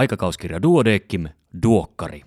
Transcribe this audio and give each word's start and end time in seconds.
Aikakauskirja 0.00 0.62
Duodeckim, 0.62 1.28
Duokkari. 1.62 2.22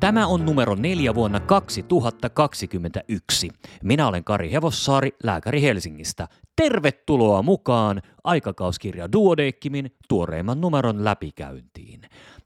Tämä 0.00 0.26
on 0.26 0.44
numero 0.44 0.74
neljä 0.74 1.14
vuonna 1.14 1.40
2021. 1.40 3.50
Minä 3.82 4.08
olen 4.08 4.24
Kari 4.24 4.52
Hevossaari, 4.52 5.10
lääkäri 5.24 5.62
Helsingistä. 5.62 6.28
Tervetuloa 6.56 7.42
mukaan 7.42 8.02
aikakauskirja 8.24 9.12
Duodeckimin 9.12 9.90
tuoreimman 10.08 10.60
numeron 10.60 11.04
läpikäyntiin. 11.04 12.00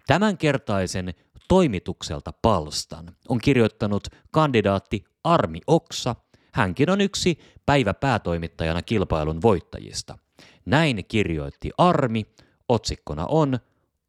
Tämänkertaisen 0.06 1.14
toimitukselta 1.48 2.32
palstan 2.42 3.16
on 3.28 3.38
kirjoittanut 3.38 4.08
kandidaatti 4.30 5.04
Armi 5.24 5.60
Oksa. 5.66 6.16
Hänkin 6.52 6.90
on 6.90 7.00
yksi 7.00 7.38
päivä 7.66 7.94
päätoimittajana 7.94 8.82
kilpailun 8.82 9.42
voittajista. 9.42 10.18
Näin 10.66 11.04
kirjoitti 11.08 11.70
Armi. 11.78 12.26
Otsikkona 12.68 13.26
on 13.26 13.58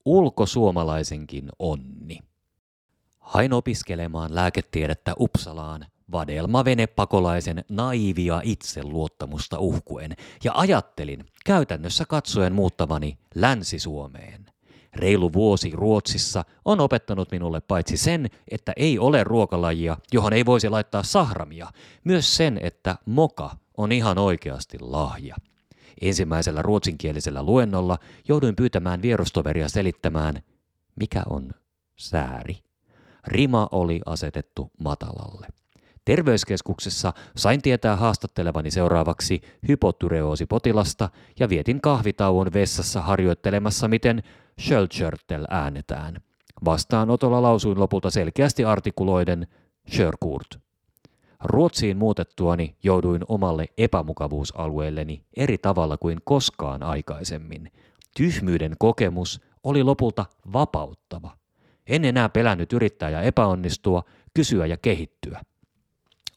Ulkosuomalaisenkin 0.05 1.49
onni. 1.59 2.19
Hain 3.19 3.53
opiskelemaan 3.53 4.35
lääketiedettä 4.35 5.13
Uppsalaan 5.19 5.85
vadelmavene 6.11 6.87
pakolaisen 6.87 7.65
naivia 7.69 8.41
itseluottamusta 8.43 9.59
uhkuen 9.59 10.15
ja 10.43 10.51
ajattelin 10.55 11.25
käytännössä 11.45 12.05
katsoen 12.05 12.53
muuttavani 12.53 13.17
Länsi-Suomeen. 13.35 14.45
Reilu 14.95 15.33
vuosi 15.33 15.71
Ruotsissa 15.73 16.45
on 16.65 16.79
opettanut 16.79 17.31
minulle 17.31 17.61
paitsi 17.61 17.97
sen, 17.97 18.29
että 18.51 18.73
ei 18.75 18.99
ole 18.99 19.23
ruokalajia, 19.23 19.97
johon 20.13 20.33
ei 20.33 20.45
voisi 20.45 20.69
laittaa 20.69 21.03
sahramia, 21.03 21.67
myös 22.03 22.35
sen, 22.35 22.59
että 22.63 22.95
moka 23.05 23.55
on 23.77 23.91
ihan 23.91 24.17
oikeasti 24.17 24.77
lahja. 24.81 25.35
Ensimmäisellä 26.01 26.61
ruotsinkielisellä 26.61 27.43
luennolla 27.43 27.97
jouduin 28.27 28.55
pyytämään 28.55 29.01
vierustoveria 29.01 29.69
selittämään, 29.69 30.41
mikä 30.95 31.23
on 31.29 31.51
sääri. 31.95 32.57
Rima 33.27 33.69
oli 33.71 34.01
asetettu 34.05 34.71
matalalle. 34.79 35.47
Terveyskeskuksessa 36.09 37.13
sain 37.35 37.61
tietää 37.61 37.95
haastattelevani 37.95 38.71
seuraavaksi 38.71 39.41
hypotyreoosipotilasta 39.67 41.09
ja 41.39 41.49
vietin 41.49 41.81
kahvitauon 41.81 42.53
vessassa 42.53 43.01
harjoittelemassa, 43.01 43.87
miten 43.87 44.23
Schölchörtel 44.61 45.45
äänetään. 45.49 46.17
Vastaanotolla 46.65 47.41
lausuin 47.41 47.79
lopulta 47.79 48.09
selkeästi 48.09 48.65
artikuloiden 48.65 49.47
Schörkurt. 49.91 50.59
Ruotsiin 51.43 51.97
muutettuani 51.97 52.75
jouduin 52.83 53.21
omalle 53.27 53.65
epämukavuusalueelleni 53.77 55.23
eri 55.37 55.57
tavalla 55.57 55.97
kuin 55.97 56.17
koskaan 56.23 56.83
aikaisemmin. 56.83 57.71
Tyhmyyden 58.17 58.75
kokemus 58.79 59.41
oli 59.63 59.83
lopulta 59.83 60.25
vapauttava. 60.53 61.31
En 61.87 62.05
enää 62.05 62.29
pelännyt 62.29 62.73
yrittää 62.73 63.09
ja 63.09 63.21
epäonnistua, 63.21 64.03
kysyä 64.33 64.65
ja 64.65 64.77
kehittyä. 64.77 65.41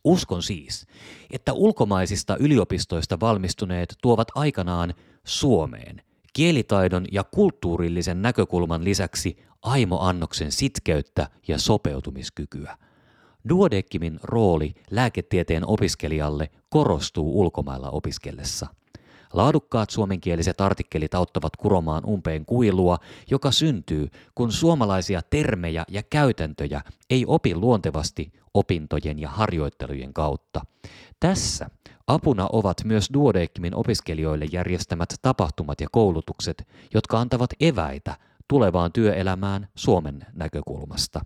Uskon 0.04 0.42
siis, 0.42 0.86
että 1.30 1.52
ulkomaisista 1.52 2.36
yliopistoista 2.36 3.20
valmistuneet 3.20 3.94
tuovat 4.02 4.28
aikanaan 4.34 4.94
Suomeen 5.24 6.02
kielitaidon 6.32 7.04
ja 7.12 7.24
kulttuurillisen 7.24 8.22
näkökulman 8.22 8.84
lisäksi 8.84 9.36
aimo-annoksen 9.62 10.52
sitkeyttä 10.52 11.28
ja 11.48 11.58
sopeutumiskykyä. 11.58 12.76
Duodeckimin 13.48 14.20
rooli 14.22 14.74
lääketieteen 14.90 15.66
opiskelijalle 15.66 16.50
korostuu 16.68 17.40
ulkomailla 17.40 17.90
opiskellessa– 17.90 18.66
Laadukkaat 19.32 19.90
suomenkieliset 19.90 20.60
artikkelit 20.60 21.14
auttavat 21.14 21.56
kuromaan 21.56 22.04
umpeen 22.04 22.44
kuilua, 22.44 22.98
joka 23.30 23.50
syntyy, 23.50 24.08
kun 24.34 24.52
suomalaisia 24.52 25.22
termejä 25.30 25.84
ja 25.88 26.02
käytäntöjä 26.02 26.80
ei 27.10 27.24
opi 27.26 27.54
luontevasti 27.54 28.32
opintojen 28.54 29.18
ja 29.18 29.28
harjoittelujen 29.28 30.12
kautta. 30.12 30.60
Tässä 31.20 31.70
apuna 32.06 32.48
ovat 32.52 32.84
myös 32.84 33.08
Duodeckimin 33.14 33.74
opiskelijoille 33.74 34.44
järjestämät 34.52 35.14
tapahtumat 35.22 35.80
ja 35.80 35.88
koulutukset, 35.92 36.68
jotka 36.94 37.20
antavat 37.20 37.50
eväitä 37.60 38.16
tulevaan 38.48 38.92
työelämään 38.92 39.68
Suomen 39.74 40.26
näkökulmasta. 40.32 41.20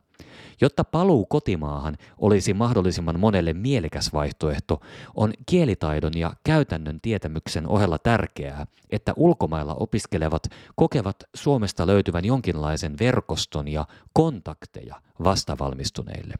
Jotta 0.60 0.84
paluu 0.84 1.26
kotimaahan 1.26 1.96
olisi 2.18 2.54
mahdollisimman 2.54 3.20
monelle 3.20 3.52
mielekäs 3.52 4.12
vaihtoehto, 4.12 4.80
on 5.14 5.32
kielitaidon 5.46 6.12
ja 6.16 6.32
käytännön 6.44 7.00
tietämyksen 7.00 7.68
ohella 7.68 7.98
tärkeää, 7.98 8.66
että 8.90 9.12
ulkomailla 9.16 9.74
opiskelevat 9.74 10.42
kokevat 10.74 11.16
Suomesta 11.34 11.86
löytyvän 11.86 12.24
jonkinlaisen 12.24 12.98
verkoston 13.00 13.68
ja 13.68 13.86
kontakteja 14.12 15.00
vastavalmistuneille. 15.24 16.34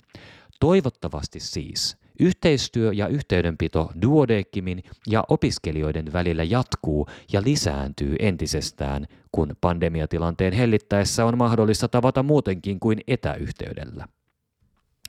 Toivottavasti 0.61 1.41
siis– 1.41 1.97
Yhteistyö 2.21 2.93
ja 2.93 3.09
yhteydenpito 3.09 3.93
duodeckimin 4.03 4.83
ja 5.06 5.25
opiskelijoiden 5.28 6.12
välillä 6.12 6.44
jatkuu 6.44 7.09
ja 7.33 7.43
lisääntyy 7.43 8.17
entisestään, 8.19 9.06
kun 9.33 9.56
pandemiatilanteen 9.61 10.53
hellittäessä 10.53 11.25
on 11.25 11.39
mahdollista 11.39 11.89
tavata 11.89 12.22
muutenkin 12.22 12.81
kuin 12.81 13.00
etäyhteydellä. 13.06 14.09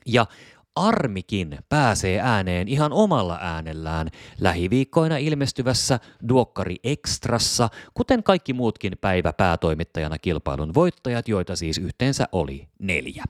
Ja 0.06 0.26
Armikin 0.78 1.58
pääsee 1.68 2.20
ääneen 2.20 2.68
ihan 2.68 2.92
omalla 2.92 3.38
äänellään 3.40 4.08
lähiviikkoina 4.40 5.16
ilmestyvässä 5.16 6.00
Duokkari 6.28 6.76
Extrassa, 6.84 7.68
kuten 7.94 8.22
kaikki 8.22 8.52
muutkin 8.52 8.92
päivä 9.00 9.32
päätoimittajana 9.32 10.18
kilpailun 10.18 10.74
voittajat, 10.74 11.28
joita 11.28 11.56
siis 11.56 11.78
yhteensä 11.78 12.28
oli 12.32 12.68
neljä. 12.78 13.24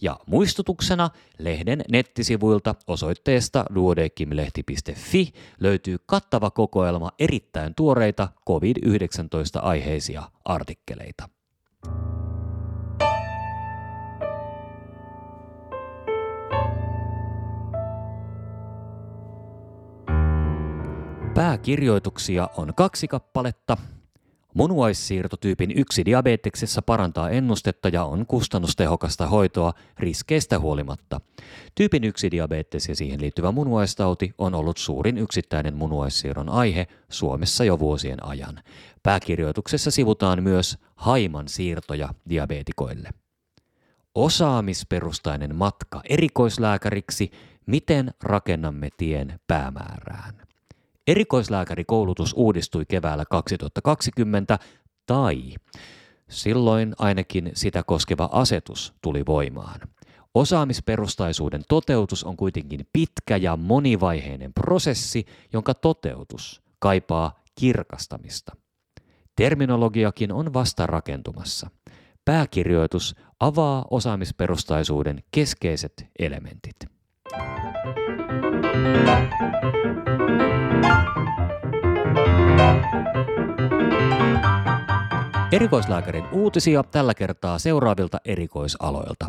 Ja 0.00 0.20
muistutuksena 0.26 1.10
lehden 1.38 1.84
nettisivuilta 1.90 2.74
osoitteesta 2.86 3.64
duodekimlehti.fi 3.74 5.32
löytyy 5.60 5.96
kattava 6.06 6.50
kokoelma 6.50 7.10
erittäin 7.18 7.74
tuoreita 7.74 8.28
COVID-19 8.50 9.60
aiheisia 9.62 10.22
artikkeleita. 10.44 11.33
Pääkirjoituksia 21.34 22.48
on 22.56 22.74
kaksi 22.74 23.08
kappaletta. 23.08 23.76
Munuaissiirtotyypin 24.54 25.78
yksi 25.78 26.04
diabeteksessa 26.04 26.82
parantaa 26.82 27.30
ennustetta 27.30 27.88
ja 27.88 28.04
on 28.04 28.26
kustannustehokasta 28.26 29.26
hoitoa 29.26 29.72
riskeistä 29.98 30.58
huolimatta. 30.58 31.20
Tyypin 31.74 32.04
yksi 32.04 32.30
diabetes 32.30 32.88
ja 32.88 32.96
siihen 32.96 33.20
liittyvä 33.20 33.52
munuaistauti 33.52 34.34
on 34.38 34.54
ollut 34.54 34.76
suurin 34.76 35.18
yksittäinen 35.18 35.74
munuaissiirron 35.74 36.48
aihe 36.48 36.86
Suomessa 37.08 37.64
jo 37.64 37.78
vuosien 37.78 38.26
ajan. 38.26 38.62
Pääkirjoituksessa 39.02 39.90
sivutaan 39.90 40.42
myös 40.42 40.78
haiman 40.96 41.48
siirtoja 41.48 42.08
diabetikoille. 42.28 43.10
Osaamisperustainen 44.14 45.56
matka 45.56 46.00
erikoislääkäriksi, 46.08 47.30
miten 47.66 48.14
rakennamme 48.22 48.88
tien 48.96 49.40
päämäärään. 49.46 50.44
Erikoislääkärikoulutus 51.06 52.34
uudistui 52.36 52.84
keväällä 52.88 53.24
2020 53.30 54.58
tai 55.06 55.54
silloin 56.28 56.94
ainakin 56.98 57.50
sitä 57.54 57.82
koskeva 57.82 58.28
asetus 58.32 58.94
tuli 59.02 59.22
voimaan. 59.26 59.80
Osaamisperustaisuuden 60.34 61.62
toteutus 61.68 62.24
on 62.24 62.36
kuitenkin 62.36 62.80
pitkä 62.92 63.36
ja 63.36 63.56
monivaiheinen 63.56 64.52
prosessi, 64.52 65.26
jonka 65.52 65.74
toteutus 65.74 66.62
kaipaa 66.78 67.40
kirkastamista. 67.60 68.56
Terminologiakin 69.36 70.32
on 70.32 70.52
vasta 70.52 70.86
rakentumassa. 70.86 71.70
Pääkirjoitus 72.24 73.14
avaa 73.40 73.84
osaamisperustaisuuden 73.90 75.22
keskeiset 75.30 76.06
elementit. 76.18 76.76
Erikoislääkärin 85.54 86.24
uutisia 86.32 86.82
tällä 86.82 87.14
kertaa 87.14 87.58
seuraavilta 87.58 88.18
erikoisaloilta. 88.24 89.28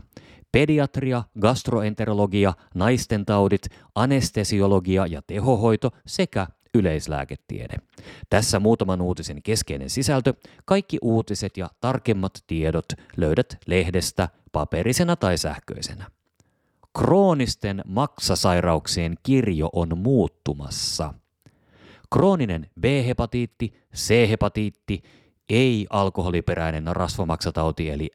Pediatria, 0.52 1.24
gastroenterologia, 1.40 2.54
naistentaudit, 2.76 3.62
anestesiologia 3.96 5.08
ja 5.08 5.22
tehohoito 5.28 5.92
sekä 6.06 6.48
yleislääketiede. 6.74 7.78
Tässä 8.30 8.60
muutaman 8.60 9.02
uutisen 9.02 9.42
keskeinen 9.44 9.90
sisältö. 9.90 10.34
Kaikki 10.66 10.98
uutiset 11.02 11.58
ja 11.58 11.70
tarkemmat 11.82 12.44
tiedot 12.48 12.86
löydät 13.18 13.58
lehdestä 13.68 14.30
paperisena 14.52 15.16
tai 15.16 15.38
sähköisenä. 15.38 16.06
Kroonisten 16.98 17.82
maksasairauksien 17.86 19.16
kirjo 19.24 19.70
on 19.74 19.98
muuttumassa. 19.98 21.14
Krooninen 22.14 22.70
B-hepatiitti, 22.80 23.74
C-hepatiitti, 23.96 25.04
ei-alkoholiperäinen 25.50 26.96
rasvamaksatauti 26.96 27.90
eli 27.90 28.10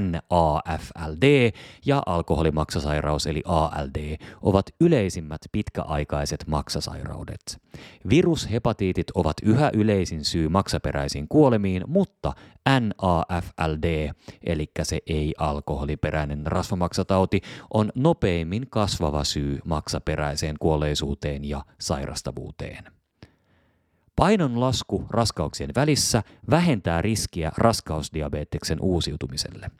NAFLD 0.00 1.52
ja 1.86 2.02
alkoholimaksasairaus 2.06 3.26
eli 3.26 3.42
ALD 3.44 4.16
ovat 4.42 4.66
yleisimmät 4.80 5.40
pitkäaikaiset 5.52 6.44
maksasairaudet. 6.46 7.60
Virushepatiitit 8.08 9.10
ovat 9.14 9.36
yhä 9.42 9.70
yleisin 9.74 10.24
syy 10.24 10.48
maksaperäisiin 10.48 11.28
kuolemiin, 11.28 11.82
mutta 11.86 12.32
NAFLD, 12.68 14.10
eli 14.46 14.70
se 14.82 14.98
ei-alkoholiperäinen 15.06 16.46
rasvamaksatauti, 16.46 17.40
on 17.74 17.92
nopeimmin 17.94 18.66
kasvava 18.70 19.24
syy 19.24 19.58
maksaperäiseen 19.64 20.56
kuolleisuuteen 20.60 21.44
ja 21.44 21.64
sairastavuuteen. 21.80 22.95
Painon 24.16 24.60
lasku 24.60 25.04
raskauksien 25.10 25.70
välissä 25.76 26.22
vähentää 26.50 27.02
riskiä 27.02 27.52
raskausdiabeteksen 27.56 28.78
uusiutumiselle. 28.80 29.70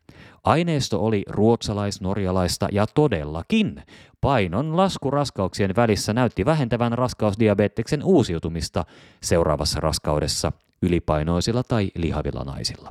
Aineisto 0.45 1.05
oli 1.05 1.25
ruotsalais-norjalaista 1.29 2.69
ja 2.73 2.87
todellakin 2.87 3.83
painon 4.21 4.77
lasku 4.77 5.11
raskauksien 5.11 5.77
välissä 5.77 6.13
näytti 6.13 6.45
vähentävän 6.45 6.93
raskausdiabeteksen 6.93 8.05
uusiutumista 8.05 8.85
seuraavassa 9.23 9.81
raskaudessa 9.81 10.53
ylipainoisilla 10.83 11.63
tai 11.63 11.91
lihavilla 11.95 12.45
naisilla. 12.45 12.91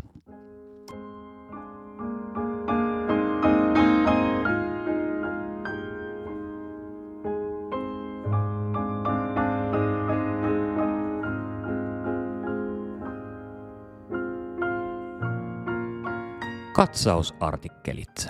Katsausartikkelit. 16.76 18.28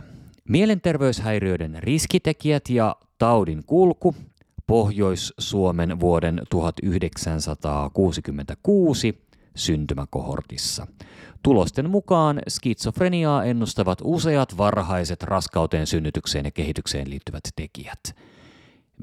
Mielenterveyshäiriöiden 0.50 1.84
riskitekijät 1.84 2.70
ja 2.70 2.96
taudin 3.18 3.64
kulku 3.66 4.16
Pohjois-Suomen 4.68 6.00
vuoden 6.00 6.42
1966 6.50 9.28
syntymäkohortissa. 9.56 10.88
Tulosten 11.44 11.90
mukaan 11.90 12.42
skitsofreniaa 12.48 13.44
ennustavat 13.44 14.00
useat 14.04 14.58
varhaiset 14.58 15.24
raskauteen, 15.24 15.88
synnytykseen 15.88 16.46
ja 16.46 16.52
kehitykseen 16.52 17.10
liittyvät 17.10 17.44
tekijät. 17.56 18.16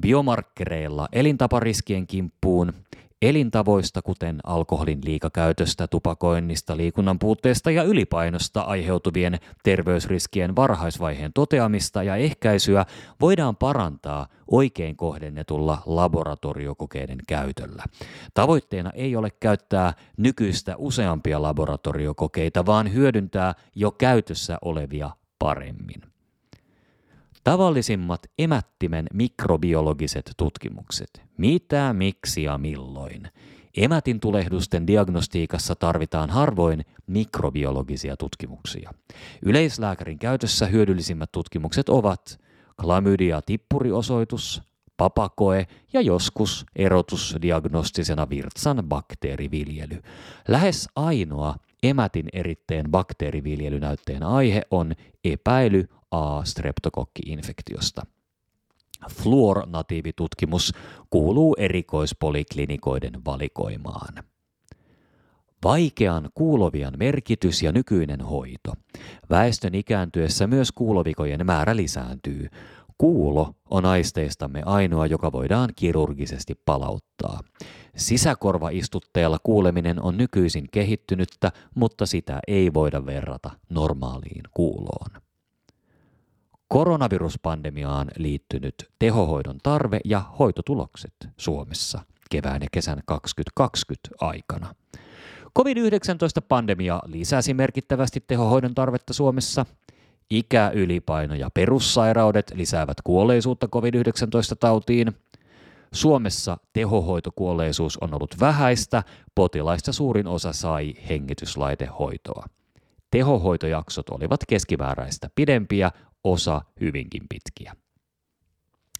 Biomarkkereilla 0.01 1.09
elintapariskien 1.13 2.07
kimppuun 2.07 2.73
Elintavoista, 3.23 4.03
kuten 4.03 4.41
alkoholin 4.45 5.01
liikakäytöstä, 5.05 5.87
tupakoinnista, 5.87 6.77
liikunnan 6.77 7.19
puutteesta 7.19 7.71
ja 7.71 7.83
ylipainosta 7.83 8.61
aiheutuvien 8.61 9.39
terveysriskien 9.65 10.57
varhaisvaiheen 10.57 11.33
toteamista 11.35 12.03
ja 12.03 12.17
ehkäisyä 12.17 12.87
voidaan 13.21 13.57
parantaa 13.57 14.27
oikein 14.51 14.97
kohdennetulla 14.97 15.83
laboratoriokokeiden 15.87 17.19
käytöllä. 17.29 17.85
Tavoitteena 18.35 18.91
ei 18.91 19.17
ole 19.17 19.31
käyttää 19.41 19.95
nykyistä 20.17 20.75
useampia 20.79 21.43
laboratoriokokeita, 21.43 22.67
vaan 22.67 22.93
hyödyntää 22.93 23.55
jo 23.75 23.91
käytössä 23.91 24.59
olevia 24.63 25.11
paremmin. 25.39 26.12
Tavallisimmat 27.45 28.21
emättimen 28.39 29.07
mikrobiologiset 29.13 30.31
tutkimukset. 30.37 31.23
Mitä, 31.39 31.93
miksi 31.93 32.43
ja 32.43 32.59
milloin? 32.59 33.29
Emätin 33.77 34.21
tulehdusten 34.21 34.87
diagnostiikassa 34.87 35.75
tarvitaan 35.75 36.31
harvoin 36.31 36.85
mikrobiologisia 37.07 38.17
tutkimuksia. 38.17 38.91
Yleislääkärin 39.43 40.19
käytössä 40.19 40.67
hyödyllisimmät 40.67 41.33
tutkimukset 41.33 41.89
ovat 41.89 42.41
klamydia 42.81 43.43
tippuriosoitus, 43.43 44.63
papakoe 44.97 45.67
ja 45.93 46.01
joskus 46.01 46.67
erotusdiagnostisena 46.77 48.31
virtsan 48.31 48.83
bakteeriviljely. 48.89 50.03
Lähes 50.49 50.89
ainoa 50.97 51.55
emätin 51.83 52.29
eritteen 52.33 52.91
bakteeriviljelynäytteen 52.91 54.23
aihe 54.23 54.63
on 54.71 54.93
epäily 55.25 55.89
A-streptokokki-infektiosta. 56.11 58.03
Fluor-natiivitutkimus 59.11 60.73
kuuluu 61.11 61.55
erikoispoliklinikoiden 61.59 63.25
valikoimaan. 63.25 64.25
Vaikean 65.65 66.29
kuulovian 66.35 66.95
merkitys 66.97 67.63
ja 67.63 67.73
nykyinen 67.73 68.21
hoito. 68.21 68.73
Väestön 69.31 69.75
ikääntyessä 69.75 70.47
myös 70.47 70.73
kuulovikojen 70.73 71.47
määrä 71.47 71.77
lisääntyy. 71.77 72.49
Kuulo 72.99 73.55
on 73.71 73.85
aisteistamme 73.85 74.63
ainoa, 74.67 75.07
joka 75.07 75.33
voidaan 75.33 75.71
kirurgisesti 75.77 76.55
palauttaa. 76.65 77.41
Sisäkorvaistutteella 77.97 79.39
kuuleminen 79.43 80.03
on 80.03 80.17
nykyisin 80.17 80.69
kehittynyttä, 80.73 81.53
mutta 81.75 82.07
sitä 82.07 82.41
ei 82.49 82.75
voida 82.75 83.07
verrata 83.07 83.51
normaaliin 83.69 84.43
kuuloon. 84.55 85.23
Koronaviruspandemiaan 86.69 88.11
liittynyt 88.17 88.75
tehohoidon 88.99 89.59
tarve 89.63 90.01
ja 90.05 90.21
hoitotulokset 90.39 91.15
Suomessa 91.37 92.01
kevään 92.31 92.63
ja 92.63 92.69
kesän 92.73 93.03
2020 93.07 94.09
aikana. 94.21 94.75
COVID-19-pandemia 95.59 97.01
lisäsi 97.07 97.55
merkittävästi 97.55 98.25
tehohoidon 98.27 98.75
tarvetta 98.75 99.13
Suomessa. 99.13 99.67
Ikä, 100.31 100.71
ylipaino 100.75 101.35
ja 101.35 101.51
perussairaudet 101.55 102.53
lisäävät 102.55 102.97
kuolleisuutta 103.05 103.69
COVID-19-tautiin. 103.69 105.13
Suomessa 105.93 106.57
tehohoitokuolleisuus 106.73 107.99
on 107.99 108.15
ollut 108.15 108.41
vähäistä, 108.41 109.03
potilaista 109.35 109.93
suurin 109.93 110.27
osa 110.27 110.53
sai 110.53 110.95
hengityslaitehoitoa. 111.09 112.47
Tehohoitojaksot 113.11 114.09
olivat 114.09 114.41
keskimääräistä 114.49 115.31
pidempiä, 115.35 115.91
osa 116.25 116.63
hyvinkin 116.81 117.23
pitkiä. 117.29 117.77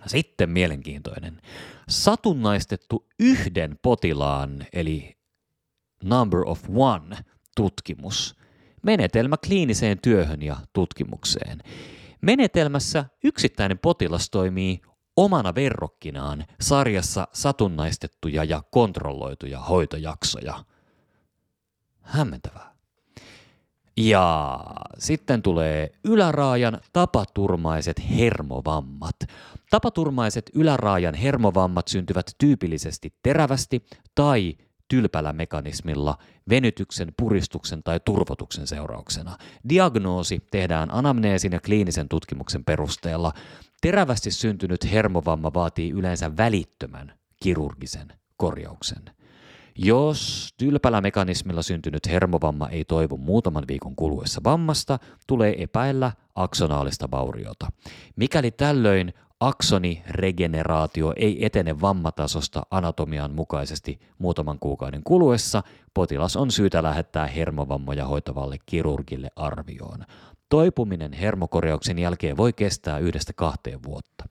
Sitten 0.07 0.51
mielenkiintoinen. 0.51 1.41
Satunnaistettu 1.89 3.07
yhden 3.21 3.79
potilaan, 3.83 4.67
eli 4.73 5.17
number 6.05 6.41
of 6.47 6.65
one 6.75 7.17
tutkimus. 7.57 8.37
Menetelmä 8.83 9.37
kliiniseen 9.47 9.99
työhön 10.03 10.43
ja 10.43 10.57
tutkimukseen. 10.73 11.59
Menetelmässä 12.21 13.05
yksittäinen 13.25 13.79
potilas 13.79 14.31
toimii 14.31 14.81
omana 15.17 15.55
verrokkinaan 15.55 16.45
sarjassa 16.61 17.29
satunnaistettuja 17.33 18.45
ja 18.45 18.63
kontrolloituja 18.71 19.61
hoitojaksoja. 19.61 20.65
Hämmentävää. 22.01 22.73
Ja 23.97 24.61
sitten 24.99 25.43
tulee 25.43 25.93
yläraajan 26.05 26.81
tapaturmaiset 26.93 28.11
hermovammat. 28.11 29.17
Tapaturmaiset 29.71 30.51
yläraajan 30.55 31.15
hermovammat 31.15 31.89
syntyvät 31.89 32.27
tyypillisesti 32.39 33.15
terävästi 33.23 33.85
tai 34.15 34.57
tylpällä 34.93 35.33
mekanismilla 35.33 36.19
venytyksen, 36.49 37.13
puristuksen 37.17 37.83
tai 37.83 38.01
turvotuksen 38.05 38.67
seurauksena. 38.67 39.37
Diagnoosi 39.69 40.43
tehdään 40.51 40.95
anamneesin 40.95 41.53
ja 41.53 41.61
kliinisen 41.61 42.09
tutkimuksen 42.09 42.65
perusteella. 42.65 43.33
Terävästi 43.81 44.31
syntynyt 44.31 44.93
hermovamma 44.93 45.55
vaatii 45.55 45.91
yleensä 45.91 46.37
välittömän 46.37 47.13
kirurgisen 47.43 48.13
korjauksen. 48.37 49.03
Jos 49.79 50.49
tylpällä 50.59 51.01
mekanismilla 51.01 51.63
syntynyt 51.63 52.07
hermovamma 52.07 52.69
ei 52.69 52.85
toivu 52.85 53.17
muutaman 53.17 53.65
viikon 53.69 53.97
kuluessa 53.97 54.41
vammasta, 54.45 54.99
tulee 55.27 55.63
epäillä 55.63 56.13
aksonaalista 56.35 57.11
vauriota. 57.11 57.67
Mikäli 58.17 58.51
tällöin 58.51 59.15
aksoniregeneraatio 59.47 61.13
ei 61.17 61.47
etene 61.47 61.81
vammatasosta 61.81 62.63
anatomian 62.71 63.35
mukaisesti 63.35 64.01
muutaman 64.19 64.59
kuukauden 64.59 65.01
kuluessa, 65.05 65.63
potilas 65.95 66.37
on 66.37 66.51
syytä 66.51 66.83
lähettää 66.83 67.27
hermovammoja 67.27 68.07
hoitavalle 68.07 68.57
kirurgille 68.67 69.31
arvioon. 69.37 70.05
Toipuminen 70.49 71.13
hermokorjauksen 71.13 71.99
jälkeen 71.99 72.37
voi 72.37 72.53
kestää 72.53 72.99
yhdestä 72.99 73.33
kahteen 73.33 73.83
vuotta. 73.83 74.25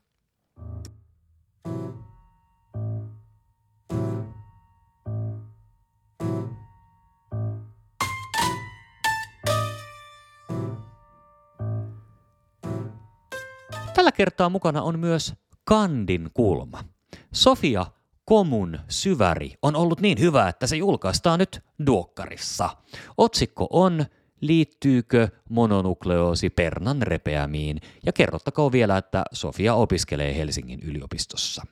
Tällä 14.12 14.16
kertaa 14.16 14.48
mukana 14.48 14.82
on 14.82 14.98
myös 14.98 15.34
Kandin 15.64 16.30
kulma. 16.34 16.84
Sofia 17.32 17.86
Komun 18.24 18.78
syväri 18.88 19.54
on 19.62 19.76
ollut 19.76 20.00
niin 20.00 20.20
hyvä, 20.20 20.48
että 20.48 20.66
se 20.66 20.76
julkaistaan 20.76 21.38
nyt 21.38 21.60
Duokkarissa. 21.86 22.70
Otsikko 23.18 23.66
on 23.70 24.04
Liittyykö 24.40 25.28
mononukleoosi 25.48 26.50
pernan 26.50 27.02
repeämiin? 27.02 27.80
Ja 28.06 28.12
kerrottakoon 28.12 28.72
vielä, 28.72 28.96
että 28.96 29.24
Sofia 29.32 29.74
opiskelee 29.74 30.36
Helsingin 30.36 30.80
yliopistossa. 30.82 31.62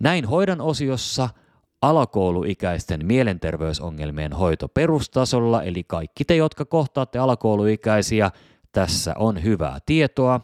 Näin 0.00 0.24
hoidan 0.24 0.60
osiossa 0.60 1.28
alakouluikäisten 1.82 3.06
mielenterveysongelmien 3.06 4.32
hoito 4.32 4.68
perustasolla, 4.68 5.62
eli 5.62 5.84
kaikki 5.84 6.24
te, 6.24 6.36
jotka 6.36 6.64
kohtaatte 6.64 7.18
alakouluikäisiä, 7.18 8.30
tässä 8.72 9.14
on 9.18 9.42
hyvää 9.42 9.78
tietoa. 9.86 10.40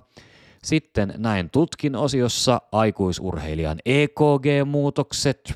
Sitten 0.64 1.14
näin 1.16 1.50
tutkin 1.50 1.96
osiossa 1.96 2.60
aikuisurheilijan 2.72 3.78
EKG-muutokset, 3.84 5.54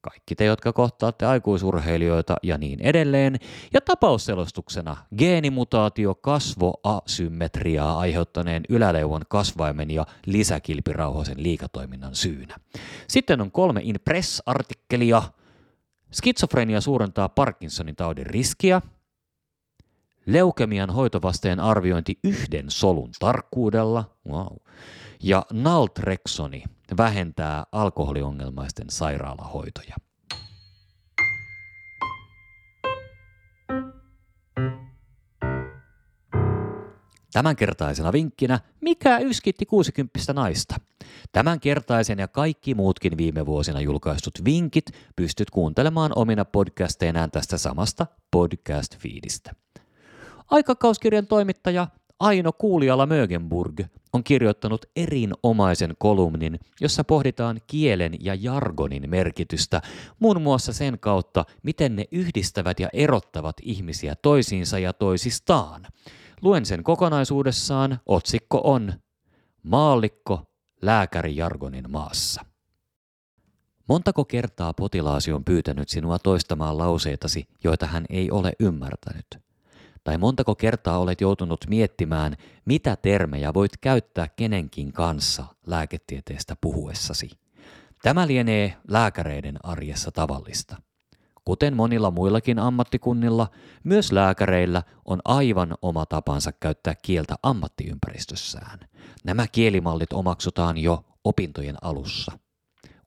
kaikki 0.00 0.34
te, 0.34 0.44
jotka 0.44 0.72
kohtaatte 0.72 1.26
aikuisurheilijoita 1.26 2.36
ja 2.42 2.58
niin 2.58 2.80
edelleen. 2.80 3.38
Ja 3.72 3.80
tapausselostuksena 3.80 4.96
geenimutaatio 5.18 6.14
kasvoasymmetriaa 6.14 7.98
aiheuttaneen 7.98 8.62
yläleuvon 8.68 9.22
kasvaimen 9.28 9.90
ja 9.90 10.06
lisäkilpirauhasen 10.26 11.42
liikatoiminnan 11.42 12.14
syynä. 12.14 12.56
Sitten 13.08 13.40
on 13.40 13.50
kolme 13.50 13.80
in 13.84 13.96
press-artikkelia. 14.04 15.22
Skitsofrenia 16.12 16.80
suurentaa 16.80 17.28
Parkinsonin 17.28 17.96
taudin 17.96 18.26
riskiä. 18.26 18.80
Leukemian 20.26 20.90
hoitovasteen 20.90 21.60
arviointi 21.60 22.18
yhden 22.24 22.64
solun 22.68 23.10
tarkkuudella. 23.18 24.16
Wow. 24.28 24.56
Ja 25.22 25.46
naltrexoni 25.52 26.64
vähentää 26.96 27.64
alkoholiongelmaisten 27.72 28.86
sairaalahoitoja. 28.90 29.96
Tämänkertaisena 37.32 38.12
vinkkinä, 38.12 38.60
mikä 38.80 39.18
yskitti 39.18 39.66
60 39.66 40.32
naista? 40.32 40.74
Tämänkertaisen 41.32 42.18
ja 42.18 42.28
kaikki 42.28 42.74
muutkin 42.74 43.16
viime 43.16 43.46
vuosina 43.46 43.80
julkaistut 43.80 44.44
vinkit 44.44 44.86
pystyt 45.16 45.50
kuuntelemaan 45.50 46.12
omina 46.16 46.44
podcasteinaan 46.44 47.30
tästä 47.30 47.58
samasta 47.58 48.06
podcast-fiidistä. 48.36 49.54
Aikakauskirjan 50.50 51.26
toimittaja 51.26 51.88
Aino 52.20 52.52
Kuuliala 52.52 53.06
Mögenburg 53.06 53.80
on 54.12 54.24
kirjoittanut 54.24 54.86
erinomaisen 54.96 55.94
kolumnin, 55.98 56.60
jossa 56.80 57.04
pohditaan 57.04 57.60
kielen 57.66 58.14
ja 58.20 58.34
jargonin 58.34 59.10
merkitystä, 59.10 59.82
muun 60.18 60.42
muassa 60.42 60.72
sen 60.72 60.98
kautta, 60.98 61.44
miten 61.62 61.96
ne 61.96 62.04
yhdistävät 62.12 62.80
ja 62.80 62.88
erottavat 62.92 63.56
ihmisiä 63.62 64.14
toisiinsa 64.22 64.78
ja 64.78 64.92
toisistaan. 64.92 65.86
Luen 66.42 66.66
sen 66.66 66.84
kokonaisuudessaan, 66.84 67.98
otsikko 68.06 68.60
on 68.64 68.92
Maallikko 69.62 70.42
lääkärijargonin 70.82 71.90
maassa. 71.90 72.44
Montako 73.88 74.24
kertaa 74.24 74.72
potilaasi 74.74 75.32
on 75.32 75.44
pyytänyt 75.44 75.88
sinua 75.88 76.18
toistamaan 76.18 76.78
lauseitasi, 76.78 77.44
joita 77.64 77.86
hän 77.86 78.04
ei 78.10 78.30
ole 78.30 78.52
ymmärtänyt? 78.60 79.26
Tai 80.04 80.18
montako 80.18 80.54
kertaa 80.54 80.98
olet 80.98 81.20
joutunut 81.20 81.64
miettimään, 81.68 82.36
mitä 82.64 82.96
termejä 82.96 83.54
voit 83.54 83.76
käyttää 83.76 84.28
kenenkin 84.28 84.92
kanssa 84.92 85.44
lääketieteestä 85.66 86.56
puhuessasi? 86.60 87.30
Tämä 88.02 88.26
lienee 88.26 88.76
lääkäreiden 88.88 89.56
arjessa 89.62 90.10
tavallista. 90.12 90.76
Kuten 91.44 91.76
monilla 91.76 92.10
muillakin 92.10 92.58
ammattikunnilla, 92.58 93.48
myös 93.84 94.12
lääkäreillä 94.12 94.82
on 95.04 95.20
aivan 95.24 95.74
oma 95.82 96.06
tapansa 96.06 96.52
käyttää 96.52 96.94
kieltä 96.94 97.34
ammattiympäristössään. 97.42 98.78
Nämä 99.24 99.46
kielimallit 99.46 100.12
omaksutaan 100.12 100.78
jo 100.78 101.04
opintojen 101.24 101.76
alussa. 101.82 102.38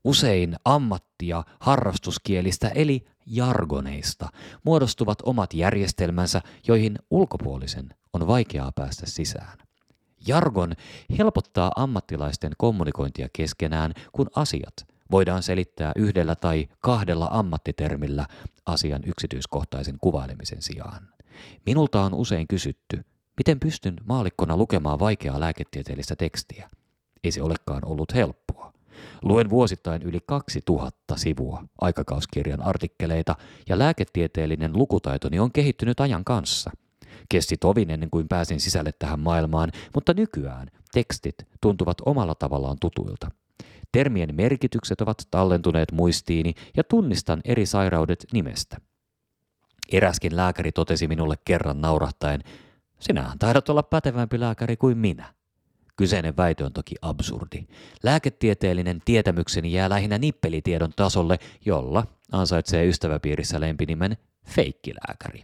Usein 0.07 0.55
ammatti- 0.65 1.27
ja 1.27 1.43
harrastuskielistä 1.59 2.67
eli 2.67 3.05
jargoneista 3.25 4.29
muodostuvat 4.63 5.17
omat 5.23 5.53
järjestelmänsä, 5.53 6.41
joihin 6.67 6.95
ulkopuolisen 7.09 7.89
on 8.13 8.27
vaikeaa 8.27 8.71
päästä 8.71 9.05
sisään. 9.05 9.57
Jargon 10.27 10.73
helpottaa 11.17 11.71
ammattilaisten 11.75 12.51
kommunikointia 12.57 13.27
keskenään, 13.33 13.93
kun 14.11 14.27
asiat 14.35 14.73
voidaan 15.11 15.43
selittää 15.43 15.91
yhdellä 15.95 16.35
tai 16.35 16.67
kahdella 16.79 17.27
ammattitermillä 17.31 18.25
asian 18.65 19.01
yksityiskohtaisen 19.05 19.97
kuvailemisen 20.01 20.61
sijaan. 20.61 21.09
Minulta 21.65 22.01
on 22.01 22.13
usein 22.13 22.47
kysytty, 22.47 23.05
miten 23.37 23.59
pystyn 23.59 23.95
maalikkona 24.05 24.57
lukemaan 24.57 24.99
vaikeaa 24.99 25.39
lääketieteellistä 25.39 26.15
tekstiä. 26.15 26.69
Ei 27.23 27.31
se 27.31 27.41
olekaan 27.41 27.85
ollut 27.85 28.13
helppoa. 28.13 28.46
Luen 29.21 29.49
vuosittain 29.49 30.01
yli 30.01 30.19
2000 30.25 31.17
sivua 31.17 31.63
aikakauskirjan 31.81 32.61
artikkeleita 32.61 33.35
ja 33.69 33.79
lääketieteellinen 33.79 34.73
lukutaitoni 34.73 35.39
on 35.39 35.51
kehittynyt 35.51 35.99
ajan 35.99 36.23
kanssa. 36.23 36.71
Kesti 37.29 37.57
tovin 37.57 37.91
ennen 37.91 38.09
kuin 38.09 38.27
pääsin 38.27 38.59
sisälle 38.59 38.91
tähän 38.99 39.19
maailmaan, 39.19 39.71
mutta 39.95 40.13
nykyään 40.13 40.67
tekstit 40.93 41.35
tuntuvat 41.61 41.97
omalla 42.05 42.35
tavallaan 42.35 42.77
tutuilta. 42.81 43.31
Termien 43.91 44.35
merkitykset 44.35 45.01
ovat 45.01 45.27
tallentuneet 45.31 45.91
muistiini 45.91 46.53
ja 46.77 46.83
tunnistan 46.83 47.41
eri 47.45 47.65
sairaudet 47.65 48.25
nimestä. 48.33 48.77
Eräskin 49.91 50.35
lääkäri 50.35 50.71
totesi 50.71 51.07
minulle 51.07 51.35
kerran 51.45 51.81
naurahtaen, 51.81 52.43
sinähän 52.99 53.39
taidat 53.39 53.69
olla 53.69 53.83
pätevämpi 53.83 54.39
lääkäri 54.39 54.77
kuin 54.77 54.97
minä. 54.97 55.36
Kyseinen 55.97 56.37
väite 56.37 56.63
on 56.63 56.73
toki 56.73 56.95
absurdi. 57.01 57.63
Lääketieteellinen 58.03 59.01
tietämykseni 59.05 59.73
jää 59.73 59.89
lähinnä 59.89 60.17
nippelitiedon 60.17 60.91
tasolle, 60.95 61.39
jolla 61.65 62.07
ansaitsee 62.31 62.87
ystäväpiirissä 62.87 63.59
lempinimen 63.59 64.17
feikkilääkäri. 64.45 65.43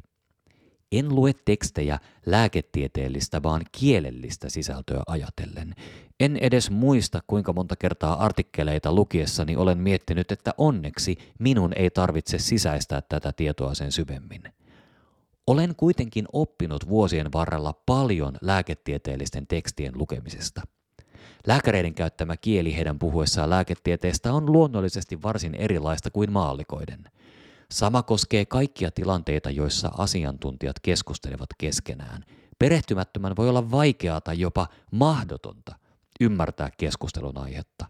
En 0.92 1.16
lue 1.16 1.34
tekstejä 1.46 2.00
lääketieteellistä, 2.26 3.44
vaan 3.44 3.62
kielellistä 3.72 4.50
sisältöä 4.50 5.04
ajatellen. 5.08 5.76
En 6.20 6.38
edes 6.38 6.72
muista, 6.72 7.20
kuinka 7.28 7.54
monta 7.54 7.76
kertaa 7.76 8.26
artikkeleita 8.26 8.94
lukiessani 8.94 9.56
olen 9.56 9.78
miettinyt, 9.78 10.32
että 10.32 10.52
onneksi 10.58 11.18
minun 11.40 11.74
ei 11.76 11.90
tarvitse 11.90 12.40
sisäistää 12.40 13.02
tätä 13.02 13.32
tietoa 13.32 13.74
sen 13.74 13.92
syvemmin. 13.92 14.44
Olen 15.48 15.76
kuitenkin 15.76 16.26
oppinut 16.34 16.90
vuosien 16.90 17.32
varrella 17.34 17.74
paljon 17.86 18.38
lääketieteellisten 18.42 19.48
tekstien 19.48 19.98
lukemisesta. 19.98 20.62
Lääkäreiden 21.48 21.94
käyttämä 21.94 22.38
kieli 22.38 22.76
heidän 22.76 23.00
puhuessaan 23.00 23.50
lääketieteestä 23.50 24.34
on 24.34 24.52
luonnollisesti 24.52 25.22
varsin 25.22 25.56
erilaista 25.56 26.12
kuin 26.12 26.32
maallikoiden. 26.32 27.04
Sama 27.72 28.04
koskee 28.04 28.46
kaikkia 28.46 28.92
tilanteita, 28.92 29.50
joissa 29.50 29.92
asiantuntijat 29.98 30.80
keskustelevat 30.80 31.50
keskenään. 31.58 32.24
Perehtymättömän 32.60 33.36
voi 33.36 33.50
olla 33.50 33.72
vaikeaa 33.72 34.22
tai 34.22 34.40
jopa 34.40 34.68
mahdotonta 34.92 35.76
ymmärtää 36.22 36.70
keskustelun 36.78 37.38
aihetta. 37.38 37.86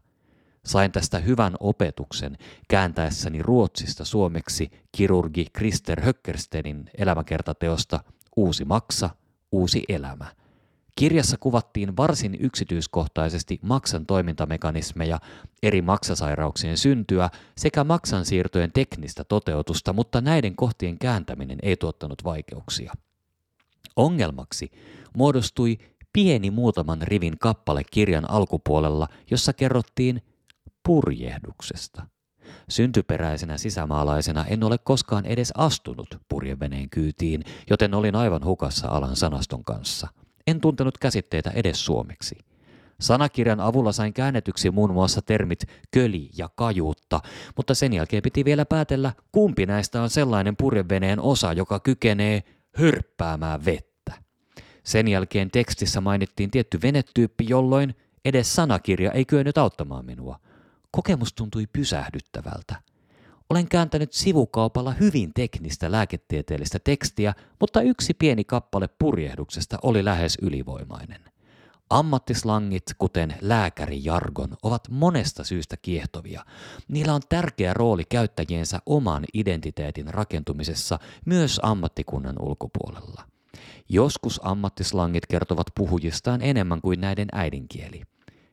Sain 0.66 0.92
tästä 0.92 1.20
hyvän 1.20 1.54
opetuksen 1.60 2.38
kääntäessäni 2.68 3.42
Ruotsista 3.42 4.06
suomeksi 4.06 4.72
kirurgi 4.92 5.46
Krister 5.54 6.02
Höckerstenin 6.02 6.90
elämäkertateosta 6.98 8.00
Uusi 8.36 8.66
maksa, 8.66 9.10
uusi 9.52 9.84
elämä. 9.90 10.26
Kirjassa 10.96 11.38
kuvattiin 11.38 11.98
varsin 11.98 12.38
yksityiskohtaisesti 12.40 13.60
maksan 13.62 14.06
toimintamekanismeja, 14.06 15.20
eri 15.64 15.82
maksasairauksien 15.82 16.78
syntyä 16.78 17.30
sekä 17.58 17.84
maksan 17.84 18.26
siirtojen 18.26 18.72
teknistä 18.72 19.24
toteutusta, 19.24 19.94
mutta 19.94 20.22
näiden 20.22 20.56
kohtien 20.56 21.00
kääntäminen 21.00 21.58
ei 21.62 21.78
tuottanut 21.78 22.24
vaikeuksia. 22.24 22.94
Ongelmaksi 23.96 24.72
muodostui 25.18 25.78
pieni 26.14 26.52
muutaman 26.52 27.02
rivin 27.02 27.40
kappale 27.40 27.82
kirjan 27.92 28.30
alkupuolella, 28.30 29.08
jossa 29.32 29.54
kerrottiin 29.54 30.22
purjehduksesta. 30.84 32.04
Syntyperäisenä 32.70 33.58
sisämaalaisena 33.58 34.46
en 34.46 34.64
ole 34.64 34.78
koskaan 34.78 35.26
edes 35.26 35.54
astunut 35.58 36.18
purjeveneen 36.30 36.90
kyytiin, 36.90 37.44
joten 37.70 37.94
olin 37.94 38.16
aivan 38.16 38.46
hukassa 38.46 38.88
alan 38.88 39.16
sanaston 39.16 39.64
kanssa. 39.64 40.08
En 40.48 40.62
tuntenut 40.62 40.98
käsitteitä 40.98 41.50
edes 41.50 41.86
suomeksi. 41.86 42.36
Sanakirjan 43.00 43.60
avulla 43.60 43.92
sain 43.92 44.14
käännetyksi 44.14 44.72
muun 44.72 44.94
muassa 44.94 45.22
termit 45.22 45.64
köli 45.92 46.30
ja 46.38 46.50
kajuutta, 46.56 47.22
mutta 47.58 47.76
sen 47.76 47.94
jälkeen 47.94 48.24
piti 48.24 48.46
vielä 48.46 48.66
päätellä, 48.66 49.14
kumpi 49.32 49.66
näistä 49.66 50.02
on 50.02 50.10
sellainen 50.10 50.56
purjeveneen 50.56 51.20
osa, 51.20 51.54
joka 51.54 51.80
kykenee 51.80 52.44
hörppäämään 52.76 53.66
vettä. 53.66 54.14
Sen 54.84 55.08
jälkeen 55.08 55.52
tekstissä 55.52 56.02
mainittiin 56.02 56.52
tietty 56.52 56.80
venetyyppi, 56.82 57.46
jolloin 57.50 57.96
edes 58.26 58.56
sanakirja 58.56 59.12
ei 59.12 59.26
kyennyt 59.26 59.58
auttamaan 59.58 60.06
minua– 60.06 60.40
Kokemus 60.96 61.34
tuntui 61.34 61.68
pysähdyttävältä. 61.74 62.76
Olen 63.50 63.68
kääntänyt 63.68 64.14
sivukaupalla 64.14 64.92
hyvin 64.92 65.32
teknistä 65.34 65.92
lääketieteellistä 65.92 66.80
tekstiä, 66.80 67.34
mutta 67.60 67.82
yksi 67.82 68.14
pieni 68.14 68.44
kappale 68.44 68.90
purjehduksesta 69.00 69.78
oli 69.84 70.06
lähes 70.06 70.38
ylivoimainen. 70.42 71.22
Ammattislangit, 71.90 72.84
kuten 72.98 73.36
lääkärijargon, 73.42 74.58
ovat 74.64 74.90
monesta 74.90 75.44
syystä 75.44 75.78
kiehtovia. 75.78 76.46
Niillä 76.88 77.14
on 77.14 77.22
tärkeä 77.30 77.74
rooli 77.74 78.04
käyttäjiensä 78.10 78.80
oman 78.86 79.26
identiteetin 79.34 80.14
rakentumisessa 80.14 81.00
myös 81.26 81.60
ammattikunnan 81.64 82.36
ulkopuolella. 82.40 83.24
Joskus 83.90 84.42
ammattislangit 84.44 85.26
kertovat 85.26 85.68
puhujistaan 85.76 86.42
enemmän 86.42 86.82
kuin 86.82 87.02
näiden 87.02 87.28
äidinkieli. 87.32 88.02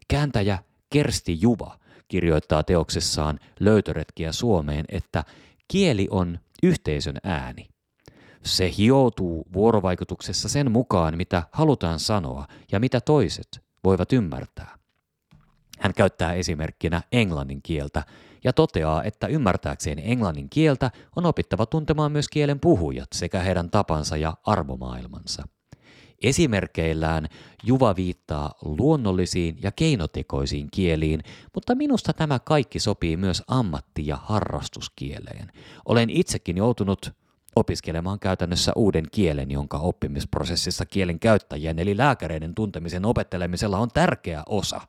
Kääntäjä 0.09 0.59
Kersti 0.91 1.41
Juva 1.41 1.81
kirjoittaa 2.11 2.62
teoksessaan 2.62 3.38
Löytöretkiä 3.61 4.33
Suomeen, 4.33 4.85
että 4.88 5.25
kieli 5.69 6.09
on 6.11 6.38
yhteisön 6.62 7.17
ääni. 7.25 7.69
Se 8.45 8.71
hioutuu 8.79 9.47
vuorovaikutuksessa 9.52 10.49
sen 10.49 10.73
mukaan, 10.73 11.17
mitä 11.17 11.43
halutaan 11.52 11.99
sanoa 11.99 12.47
ja 12.73 12.81
mitä 12.81 13.00
toiset 13.00 13.49
voivat 13.85 14.12
ymmärtää. 14.12 14.79
Hän 15.79 15.95
käyttää 15.95 16.33
esimerkkinä 16.33 17.02
englannin 17.12 17.62
kieltä 17.62 18.02
ja 18.45 18.52
toteaa, 18.52 19.05
että 19.05 19.26
ymmärtääkseen 19.26 19.99
englannin 19.99 20.50
kieltä 20.50 20.90
on 21.17 21.26
opittava 21.26 21.67
tuntemaan 21.67 22.12
myös 22.12 22.29
kielen 22.29 22.61
puhujat 22.61 23.09
sekä 23.14 23.40
heidän 23.40 23.71
tapansa 23.71 24.17
ja 24.17 24.35
arvomaailmansa. 24.47 25.43
Esimerkkeillään 26.23 27.29
Juva 27.65 27.97
viittaa 27.97 28.55
luonnollisiin 28.62 29.59
ja 29.62 29.73
keinotekoisiin 29.73 30.69
kieliin, 30.73 31.21
mutta 31.55 31.75
minusta 31.75 32.12
tämä 32.12 32.39
kaikki 32.39 32.79
sopii 32.79 33.17
myös 33.17 33.43
ammatti- 33.49 34.07
ja 34.07 34.17
harrastuskieleen. 34.17 35.53
Olen 35.85 36.11
itsekin 36.11 36.57
joutunut 36.57 37.12
opiskelemaan 37.57 38.21
käytännössä 38.21 38.73
uuden 38.77 39.05
kielen, 39.12 39.50
jonka 39.50 39.79
oppimisprosessissa 39.79 40.87
kielen 40.87 41.21
käyttäjien 41.21 41.79
eli 41.79 41.97
lääkäreiden 41.97 42.55
tuntemisen 42.55 43.05
opettelemisella 43.07 43.79
on 43.79 43.89
tärkeä 43.95 44.43
osa. 44.49 44.81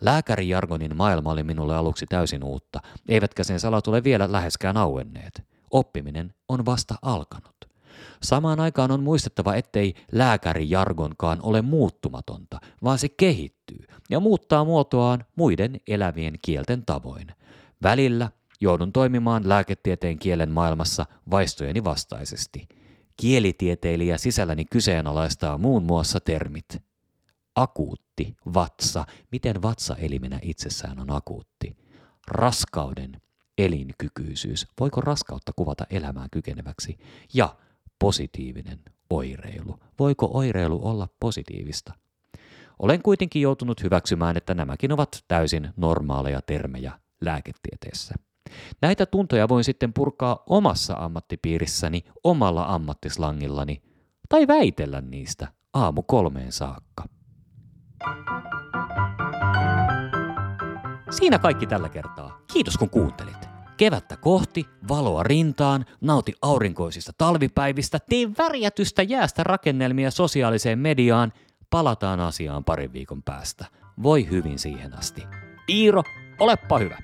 Lääkärijargonin 0.00 0.96
maailma 0.96 1.32
oli 1.32 1.42
minulle 1.42 1.76
aluksi 1.76 2.06
täysin 2.06 2.44
uutta, 2.44 2.80
eivätkä 3.08 3.44
sen 3.44 3.60
salat 3.60 3.88
ole 3.88 4.04
vielä 4.04 4.32
läheskään 4.32 4.76
auenneet. 4.76 5.42
Oppiminen 5.70 6.34
on 6.48 6.66
vasta 6.66 6.94
alkanut. 7.02 7.57
Samaan 8.22 8.60
aikaan 8.60 8.90
on 8.90 9.02
muistettava, 9.02 9.54
ettei 9.54 9.94
lääkärijargonkaan 10.12 11.38
ole 11.42 11.62
muuttumatonta, 11.62 12.60
vaan 12.84 12.98
se 12.98 13.08
kehittyy 13.08 13.84
ja 14.10 14.20
muuttaa 14.20 14.64
muotoaan 14.64 15.24
muiden 15.36 15.80
elävien 15.86 16.38
kielten 16.42 16.84
tavoin. 16.86 17.26
Välillä 17.82 18.30
Joudun 18.60 18.92
toimimaan 18.92 19.48
lääketieteen 19.48 20.18
kielen 20.18 20.50
maailmassa 20.50 21.06
vaistojeni 21.30 21.84
vastaisesti. 21.84 22.68
Kielitieteilijä 23.16 24.18
sisälläni 24.18 24.64
kyseenalaistaa 24.64 25.58
muun 25.58 25.82
muassa 25.82 26.20
termit. 26.20 26.82
Akuutti, 27.54 28.36
vatsa, 28.54 29.04
miten 29.32 29.62
vatsaelimenä 29.62 30.38
itsessään 30.42 30.98
on 31.00 31.10
akuutti. 31.10 31.76
Raskauden, 32.28 33.20
elinkykyisyys, 33.58 34.66
voiko 34.80 35.00
raskautta 35.00 35.52
kuvata 35.56 35.86
elämään 35.90 36.28
kykeneväksi? 36.30 36.98
Ja 37.34 37.56
positiivinen 37.98 38.78
oireilu, 39.10 39.78
voiko 39.98 40.30
oireilu 40.32 40.80
olla 40.82 41.08
positiivista? 41.20 41.92
Olen 42.78 43.02
kuitenkin 43.02 43.42
joutunut 43.42 43.82
hyväksymään, 43.82 44.36
että 44.36 44.54
nämäkin 44.54 44.92
ovat 44.92 45.24
täysin 45.28 45.68
normaaleja 45.76 46.42
termejä 46.42 46.92
lääketieteessä. 47.20 48.14
Näitä 48.82 49.06
tuntoja 49.06 49.48
voin 49.48 49.64
sitten 49.64 49.92
purkaa 49.92 50.42
omassa 50.46 50.94
ammattipiirissäni 50.94 52.04
omalla 52.24 52.64
ammattislangillani 52.68 53.82
tai 54.28 54.46
väitellä 54.46 55.00
niistä 55.00 55.48
aamu 55.74 56.02
kolmeen 56.02 56.52
saakka. 56.52 57.04
Siinä 61.10 61.38
kaikki 61.38 61.66
tällä 61.66 61.88
kertaa. 61.88 62.40
Kiitos 62.52 62.76
kun 62.76 62.90
kuuntelit. 62.90 63.57
Kevättä 63.78 64.16
kohti, 64.16 64.66
valoa 64.88 65.22
rintaan, 65.22 65.84
nauti 66.00 66.32
aurinkoisista 66.42 67.12
talvipäivistä, 67.18 67.98
tee 68.08 68.28
värjätystä 68.38 69.02
jäästä 69.02 69.44
rakennelmia 69.44 70.10
sosiaaliseen 70.10 70.78
mediaan. 70.78 71.32
Palataan 71.70 72.20
asiaan 72.20 72.64
parin 72.64 72.92
viikon 72.92 73.22
päästä. 73.22 73.66
Voi 74.02 74.30
hyvin 74.30 74.58
siihen 74.58 74.98
asti. 74.98 75.22
Iiro, 75.68 76.02
olepa 76.40 76.78
hyvä. 76.78 76.98